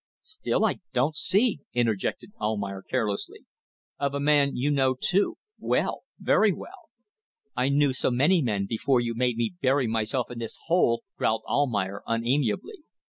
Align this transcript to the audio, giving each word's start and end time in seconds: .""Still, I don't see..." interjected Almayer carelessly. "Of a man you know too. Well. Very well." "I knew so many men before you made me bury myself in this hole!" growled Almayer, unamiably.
.""Still, 0.23 0.65
I 0.65 0.79
don't 0.93 1.15
see..." 1.15 1.59
interjected 1.73 2.31
Almayer 2.41 2.81
carelessly. 2.81 3.45
"Of 3.99 4.15
a 4.15 4.19
man 4.19 4.55
you 4.55 4.71
know 4.71 4.95
too. 4.99 5.37
Well. 5.59 6.05
Very 6.17 6.51
well." 6.51 6.89
"I 7.55 7.69
knew 7.69 7.93
so 7.93 8.09
many 8.09 8.41
men 8.41 8.65
before 8.65 8.99
you 8.99 9.13
made 9.13 9.37
me 9.37 9.53
bury 9.61 9.85
myself 9.85 10.31
in 10.31 10.39
this 10.39 10.57
hole!" 10.65 11.03
growled 11.19 11.43
Almayer, 11.47 12.01
unamiably. 12.07 12.79